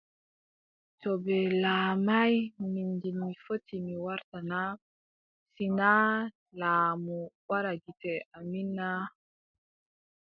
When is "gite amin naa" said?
7.83-9.01